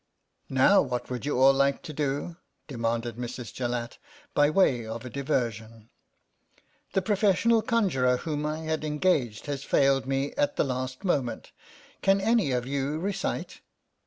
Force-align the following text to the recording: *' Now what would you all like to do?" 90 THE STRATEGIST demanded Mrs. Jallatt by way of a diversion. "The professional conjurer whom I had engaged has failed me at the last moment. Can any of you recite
*' 0.31 0.43
Now 0.49 0.81
what 0.81 1.11
would 1.11 1.27
you 1.27 1.37
all 1.39 1.53
like 1.53 1.83
to 1.83 1.93
do?" 1.93 2.05
90 2.07 2.17
THE 2.17 2.33
STRATEGIST 2.33 2.67
demanded 2.69 3.15
Mrs. 3.17 3.53
Jallatt 3.53 3.97
by 4.33 4.49
way 4.49 4.83
of 4.83 5.05
a 5.05 5.11
diversion. 5.11 5.91
"The 6.93 7.03
professional 7.03 7.61
conjurer 7.61 8.17
whom 8.17 8.43
I 8.43 8.61
had 8.61 8.83
engaged 8.83 9.45
has 9.45 9.63
failed 9.63 10.07
me 10.07 10.33
at 10.33 10.55
the 10.55 10.63
last 10.63 11.03
moment. 11.03 11.51
Can 12.01 12.19
any 12.19 12.49
of 12.51 12.65
you 12.65 12.97
recite 12.97 13.61